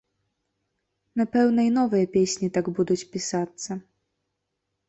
Напэўна, 1.19 1.61
і 1.69 1.71
новыя 1.77 2.05
песні 2.15 2.47
так 2.57 2.65
будуць 2.79 3.01
пісацца. 3.17 3.71